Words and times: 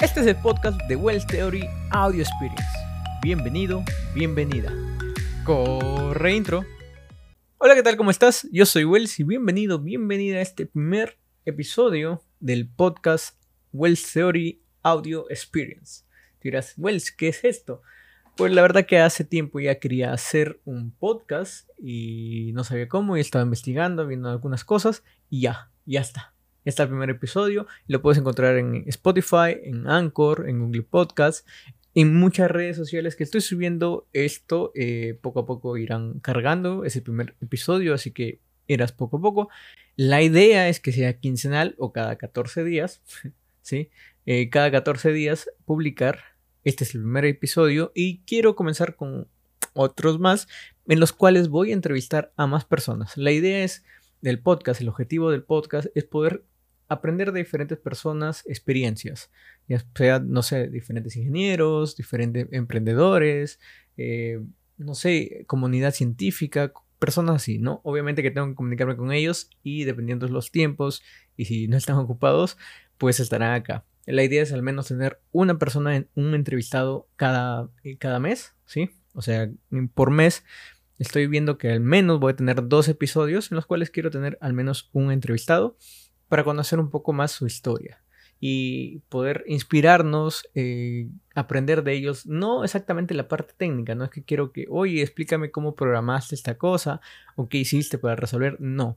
Este 0.00 0.20
es 0.20 0.26
el 0.26 0.36
podcast 0.36 0.80
de 0.88 0.96
Wells 0.96 1.26
Theory 1.26 1.68
Audio 1.90 2.22
Experience. 2.22 2.64
Bienvenido, 3.20 3.84
bienvenida. 4.14 4.72
Corre 5.44 6.34
intro. 6.34 6.64
Hola, 7.58 7.74
¿qué 7.74 7.82
tal? 7.82 7.98
¿Cómo 7.98 8.10
estás? 8.10 8.48
Yo 8.50 8.64
soy 8.64 8.84
Wells 8.84 9.20
y 9.20 9.24
bienvenido, 9.24 9.78
bienvenida 9.78 10.38
a 10.38 10.40
este 10.40 10.64
primer 10.64 11.18
episodio 11.44 12.22
del 12.38 12.66
podcast 12.66 13.38
Wells 13.74 14.10
Theory 14.10 14.62
Audio 14.82 15.28
Experience. 15.28 16.04
Dirás, 16.40 16.72
Wells, 16.78 17.12
¿qué 17.12 17.28
es 17.28 17.44
esto? 17.44 17.82
Pues 18.38 18.52
la 18.52 18.62
verdad 18.62 18.86
que 18.86 19.00
hace 19.00 19.24
tiempo 19.24 19.60
ya 19.60 19.80
quería 19.80 20.14
hacer 20.14 20.62
un 20.64 20.92
podcast 20.92 21.68
y 21.78 22.52
no 22.54 22.64
sabía 22.64 22.88
cómo 22.88 23.18
y 23.18 23.20
estaba 23.20 23.44
investigando, 23.44 24.06
viendo 24.06 24.30
algunas 24.30 24.64
cosas 24.64 25.02
y 25.28 25.42
ya, 25.42 25.70
ya 25.84 26.00
está 26.00 26.32
está 26.70 26.84
el 26.84 26.88
primer 26.88 27.10
episodio. 27.10 27.66
Lo 27.86 28.00
puedes 28.00 28.18
encontrar 28.18 28.56
en 28.56 28.84
Spotify, 28.86 29.58
en 29.62 29.86
Anchor, 29.88 30.48
en 30.48 30.60
Google 30.60 30.82
Podcast, 30.82 31.46
en 31.94 32.16
muchas 32.16 32.50
redes 32.50 32.76
sociales 32.76 33.16
que 33.16 33.24
estoy 33.24 33.40
subiendo 33.40 34.08
esto. 34.12 34.72
Eh, 34.74 35.18
poco 35.20 35.40
a 35.40 35.46
poco 35.46 35.76
irán 35.76 36.20
cargando 36.20 36.84
ese 36.84 37.02
primer 37.02 37.34
episodio, 37.40 37.94
así 37.94 38.12
que 38.12 38.40
irás 38.66 38.92
poco 38.92 39.18
a 39.18 39.20
poco. 39.20 39.48
La 39.96 40.22
idea 40.22 40.68
es 40.68 40.80
que 40.80 40.92
sea 40.92 41.18
quincenal 41.18 41.74
o 41.78 41.92
cada 41.92 42.16
14 42.16 42.64
días, 42.64 43.02
¿sí? 43.62 43.90
Eh, 44.26 44.48
cada 44.48 44.70
14 44.70 45.12
días 45.12 45.50
publicar. 45.64 46.20
Este 46.62 46.84
es 46.84 46.94
el 46.94 47.00
primer 47.00 47.24
episodio 47.24 47.90
y 47.94 48.20
quiero 48.26 48.54
comenzar 48.54 48.94
con 48.94 49.28
otros 49.72 50.18
más 50.18 50.46
en 50.88 51.00
los 51.00 51.12
cuales 51.12 51.48
voy 51.48 51.70
a 51.70 51.74
entrevistar 51.74 52.32
a 52.36 52.46
más 52.46 52.64
personas. 52.64 53.16
La 53.16 53.32
idea 53.32 53.64
es 53.64 53.84
del 54.20 54.40
podcast, 54.40 54.80
el 54.80 54.88
objetivo 54.88 55.30
del 55.30 55.42
podcast 55.42 55.88
es 55.94 56.04
poder 56.04 56.44
aprender 56.90 57.30
de 57.30 57.38
diferentes 57.38 57.78
personas 57.78 58.44
experiencias, 58.46 59.30
ya 59.68 59.82
sea, 59.94 60.18
no 60.18 60.42
sé, 60.42 60.68
diferentes 60.68 61.16
ingenieros, 61.16 61.96
diferentes 61.96 62.48
emprendedores, 62.50 63.60
eh, 63.96 64.40
no 64.76 64.94
sé, 64.94 65.44
comunidad 65.46 65.94
científica, 65.94 66.72
personas 66.98 67.36
así, 67.36 67.58
¿no? 67.58 67.80
Obviamente 67.84 68.22
que 68.22 68.32
tengo 68.32 68.48
que 68.48 68.56
comunicarme 68.56 68.96
con 68.96 69.12
ellos 69.12 69.50
y 69.62 69.84
dependiendo 69.84 70.26
de 70.26 70.32
los 70.32 70.50
tiempos 70.50 71.02
y 71.36 71.44
si 71.44 71.68
no 71.68 71.76
están 71.76 71.96
ocupados, 71.98 72.58
pues 72.98 73.20
estarán 73.20 73.54
acá. 73.54 73.84
La 74.06 74.24
idea 74.24 74.42
es 74.42 74.52
al 74.52 74.64
menos 74.64 74.88
tener 74.88 75.20
una 75.30 75.58
persona, 75.58 75.94
en, 75.94 76.08
un 76.16 76.34
entrevistado 76.34 77.08
cada, 77.14 77.70
eh, 77.84 77.98
cada 77.98 78.18
mes, 78.18 78.56
¿sí? 78.64 78.90
O 79.14 79.22
sea, 79.22 79.48
por 79.94 80.10
mes 80.10 80.44
estoy 80.98 81.28
viendo 81.28 81.56
que 81.56 81.70
al 81.70 81.80
menos 81.80 82.18
voy 82.18 82.32
a 82.32 82.36
tener 82.36 82.66
dos 82.66 82.88
episodios 82.88 83.52
en 83.52 83.56
los 83.56 83.66
cuales 83.66 83.90
quiero 83.90 84.10
tener 84.10 84.38
al 84.40 84.54
menos 84.54 84.90
un 84.92 85.12
entrevistado 85.12 85.76
para 86.30 86.44
conocer 86.44 86.78
un 86.78 86.90
poco 86.90 87.12
más 87.12 87.32
su 87.32 87.44
historia 87.44 88.00
y 88.38 89.00
poder 89.10 89.44
inspirarnos, 89.48 90.48
eh, 90.54 91.08
aprender 91.34 91.82
de 91.82 91.92
ellos, 91.92 92.24
no 92.24 92.62
exactamente 92.64 93.14
la 93.14 93.28
parte 93.28 93.52
técnica, 93.54 93.96
no 93.96 94.04
es 94.04 94.10
que 94.10 94.22
quiero 94.22 94.52
que, 94.52 94.66
oye, 94.70 95.02
explícame 95.02 95.50
cómo 95.50 95.74
programaste 95.74 96.36
esta 96.36 96.56
cosa 96.56 97.00
o 97.34 97.48
qué 97.48 97.58
hiciste 97.58 97.98
para 97.98 98.14
resolver, 98.14 98.58
no, 98.60 98.96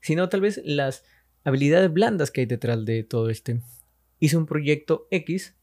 sino 0.00 0.28
tal 0.28 0.40
vez 0.40 0.60
las 0.64 1.04
habilidades 1.44 1.90
blandas 1.92 2.32
que 2.32 2.42
hay 2.42 2.46
detrás 2.46 2.84
de 2.84 3.04
todo 3.04 3.30
este. 3.30 3.62
Hice 4.18 4.36
un 4.36 4.46
proyecto 4.46 5.06
X, 5.12 5.54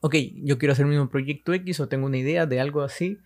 ok, 0.00 0.16
yo 0.42 0.56
quiero 0.56 0.72
hacer 0.72 0.86
el 0.86 0.90
mismo 0.90 1.10
proyecto 1.10 1.52
X 1.52 1.78
o 1.78 1.88
tengo 1.88 2.06
una 2.06 2.18
idea 2.18 2.46
de 2.46 2.58
algo 2.58 2.80
así, 2.80 3.18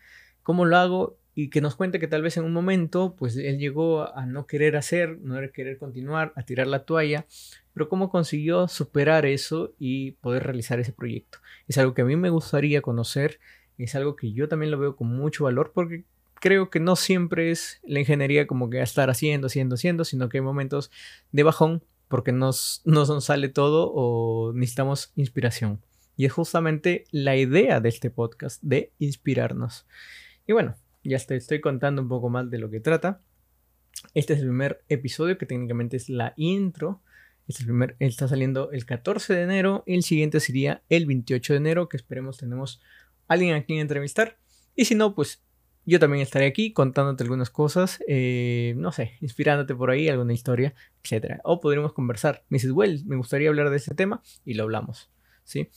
¿cómo 0.42 0.64
lo 0.64 0.76
hago? 0.76 1.18
Y 1.34 1.48
que 1.48 1.61
nos 1.61 1.77
cuente 1.77 1.98
que 1.98 2.08
tal 2.08 2.22
vez 2.22 2.36
en 2.36 2.44
un 2.44 2.52
momento, 2.52 3.14
pues 3.16 3.36
él 3.36 3.58
llegó 3.58 4.14
a 4.14 4.27
no 4.27 4.47
querer 4.47 4.77
hacer, 4.77 5.19
no 5.20 5.36
querer 5.52 5.78
continuar, 5.78 6.33
a 6.36 6.42
tirar 6.42 6.66
la 6.66 6.84
toalla, 6.84 7.27
pero 7.72 7.89
cómo 7.89 8.11
consiguió 8.11 8.69
superar 8.69 9.24
eso 9.24 9.72
y 9.78 10.12
poder 10.12 10.44
realizar 10.44 10.78
ese 10.78 10.92
proyecto. 10.92 11.39
Es 11.69 11.78
algo 11.78 11.94
que 11.94 12.02
a 12.02 12.05
mí 12.05 12.16
me 12.16 12.30
gustaría 12.30 12.83
conocer, 12.83 13.41
es 13.78 13.94
algo 13.94 14.14
que 14.14 14.33
yo 14.33 14.48
también 14.48 14.70
lo 14.70 14.78
veo 14.78 14.97
con 14.97 15.08
mucho 15.08 15.44
valor 15.44 15.73
porque 15.74 16.05
creo 16.34 16.70
que 16.70 16.80
no 16.80 16.96
siempre 16.96 17.51
es 17.51 17.80
la 17.85 18.01
ingeniería 18.01 18.46
como 18.46 18.68
que 18.68 18.83
estar 18.83 19.08
haciendo, 19.08 19.46
haciendo, 19.46 19.77
haciendo, 19.77 20.05
sino 20.05 20.29
que 20.29 20.39
hay 20.39 20.42
momentos 20.42 20.90
de 21.30 21.45
bajón 21.45 21.83
porque 22.08 22.33
nos, 22.33 22.83
nos 22.85 23.24
sale 23.24 23.48
todo 23.48 23.90
o 23.95 24.52
necesitamos 24.52 25.12
inspiración. 25.17 25.80
Y 26.14 26.27
es 26.27 26.33
justamente 26.33 27.05
la 27.11 27.36
idea 27.36 27.80
de 27.80 27.89
este 27.89 28.11
podcast, 28.11 28.61
de 28.62 28.92
inspirarnos. 28.98 29.86
Y 30.46 30.52
bueno, 30.52 30.74
ya 31.05 31.18
te 31.18 31.36
estoy 31.36 31.61
contando 31.61 32.02
un 32.02 32.08
poco 32.08 32.29
más 32.29 32.51
de 32.51 32.58
lo 32.58 32.70
que 32.70 32.80
trata. 32.80 33.20
Este 34.14 34.33
es 34.33 34.40
el 34.40 34.46
primer 34.46 34.85
episodio 34.89 35.39
que 35.39 35.46
técnicamente 35.46 35.96
es 35.96 36.08
la 36.08 36.35
intro. 36.36 37.02
Este 37.48 37.64
primer, 37.64 37.96
está 37.98 38.29
saliendo 38.29 38.70
el 38.73 38.86
14 38.86 39.35
de 39.35 39.42
enero. 39.42 39.83
El 39.86 40.02
siguiente 40.02 40.41
sería 40.41 40.83
el 40.89 41.07
28 41.07 41.55
de 41.55 41.57
enero, 41.57 41.89
que 41.89 41.96
esperemos 41.96 42.39
tenemos 42.39 42.80
alguien 43.29 43.55
a 43.55 43.64
quien 43.64 43.80
entrevistar. 43.80 44.39
Y 44.74 44.85
si 44.85 44.95
no, 44.95 45.14
pues 45.14 45.42
yo 45.85 45.98
también 45.98 46.23
estaré 46.23 46.46
aquí 46.46 46.73
contándote 46.73 47.24
algunas 47.24 47.51
cosas, 47.51 47.98
eh, 48.07 48.74
no 48.77 48.92
sé, 48.92 49.12
inspirándote 49.20 49.74
por 49.74 49.91
ahí, 49.91 50.08
alguna 50.08 50.33
historia, 50.33 50.74
etc. 51.02 51.41
O 51.45 51.61
podríamos 51.61 51.92
conversar. 51.92 52.45
Me 52.48 52.57
dices, 52.57 52.70
well, 52.70 53.02
me 53.05 53.17
gustaría 53.17 53.48
hablar 53.48 53.70
de 53.70 53.77
este 53.77 53.95
tema 53.95 54.23
y 54.45 54.55
lo 54.55 54.62
hablamos. 54.62 55.11
¿Sí? 55.45 55.68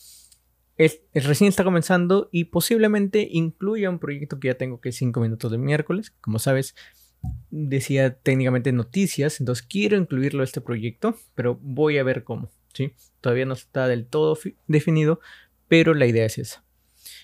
Es, 0.77 1.01
recién 1.13 1.47
está 1.47 1.63
comenzando 1.63 2.27
y 2.31 2.45
posiblemente 2.45 3.27
incluya 3.31 3.89
un 3.89 3.99
proyecto 3.99 4.39
que 4.39 4.49
ya 4.49 4.55
tengo 4.55 4.81
que 4.81 4.89
es 4.89 4.97
5 4.97 5.19
minutos 5.21 5.51
de 5.51 5.57
miércoles. 5.57 6.13
Como 6.21 6.37
sabes, 6.39 6.75
decía 7.49 8.17
técnicamente 8.19 8.71
noticias, 8.73 9.39
entonces 9.39 9.65
quiero 9.65 9.97
incluirlo 9.97 10.41
a 10.41 10.43
este 10.43 10.61
proyecto, 10.61 11.17
pero 11.33 11.57
voy 11.61 11.97
a 11.97 12.03
ver 12.03 12.23
cómo. 12.23 12.51
¿sí? 12.73 12.93
Todavía 13.21 13.45
no 13.45 13.53
está 13.53 13.87
del 13.87 14.05
todo 14.05 14.37
definido, 14.67 15.21
pero 15.67 15.93
la 15.93 16.07
idea 16.07 16.25
es 16.25 16.37
esa. 16.37 16.63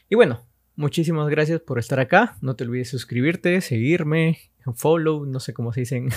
Y 0.10 0.16
bueno, 0.16 0.46
muchísimas 0.76 1.30
gracias 1.30 1.60
por 1.60 1.78
estar 1.78 2.00
acá. 2.00 2.38
No 2.42 2.56
te 2.56 2.64
olvides 2.64 2.90
suscribirte, 2.90 3.60
seguirme, 3.60 4.40
follow, 4.76 5.26
no 5.26 5.42
sé 5.42 5.54
cómo 5.54 5.74
se 5.74 5.82
dice 5.82 6.08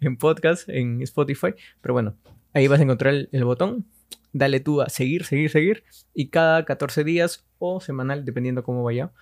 en, 0.00 0.16
podcast, 0.18 0.68
en 0.68 1.02
Spotify, 1.02 1.54
pero 1.80 1.94
bueno, 1.94 2.16
ahí 2.52 2.66
vas 2.66 2.80
a 2.80 2.82
encontrar 2.82 3.28
el 3.30 3.44
botón 3.44 3.86
dale 4.32 4.60
tú 4.60 4.80
a 4.80 4.88
seguir, 4.88 5.24
seguir, 5.24 5.50
seguir. 5.50 5.84
Y 6.14 6.28
cada 6.28 6.64
14 6.64 7.04
días 7.04 7.44
o 7.58 7.80
semanal, 7.80 8.24
dependiendo 8.24 8.62
cómo 8.62 8.82
vaya, 8.82 9.12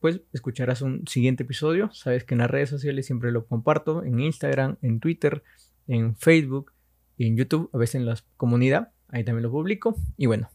pues 0.00 0.20
escucharás 0.32 0.82
un 0.82 1.06
siguiente 1.06 1.42
episodio. 1.42 1.90
Sabes 1.92 2.24
que 2.24 2.34
en 2.34 2.38
las 2.38 2.50
redes 2.50 2.70
sociales 2.70 3.06
siempre 3.06 3.32
lo 3.32 3.46
comparto, 3.46 4.02
en 4.04 4.20
Instagram, 4.20 4.76
en 4.82 5.00
Twitter, 5.00 5.42
en 5.86 6.16
Facebook 6.16 6.72
y 7.16 7.26
en 7.26 7.36
YouTube, 7.36 7.70
a 7.72 7.78
veces 7.78 7.96
en 7.96 8.06
la 8.06 8.18
comunidad, 8.36 8.92
ahí 9.08 9.24
también 9.24 9.42
lo 9.42 9.50
publico. 9.50 9.96
Y 10.16 10.26
bueno, 10.26 10.50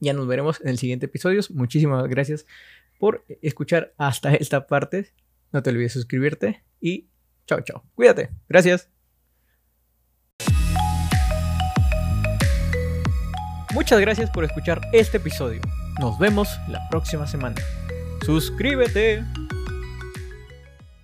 ya 0.00 0.12
nos 0.12 0.26
veremos 0.26 0.60
en 0.60 0.68
el 0.68 0.78
siguiente 0.78 1.06
episodio. 1.06 1.40
Muchísimas 1.50 2.06
gracias 2.08 2.46
por 2.98 3.24
escuchar 3.42 3.92
hasta 3.98 4.34
esta 4.34 4.66
parte. 4.66 5.12
No 5.52 5.62
te 5.62 5.70
olvides 5.70 5.92
suscribirte 5.92 6.64
y 6.80 7.08
chao, 7.46 7.60
chao. 7.60 7.84
Cuídate. 7.94 8.30
Gracias. 8.48 8.93
Muchas 13.74 14.00
gracias 14.00 14.30
por 14.30 14.44
escuchar 14.44 14.80
este 14.92 15.16
episodio. 15.16 15.60
Nos 15.98 16.16
vemos 16.16 16.60
la 16.68 16.80
próxima 16.90 17.26
semana. 17.26 17.56
Suscríbete. 18.24 19.24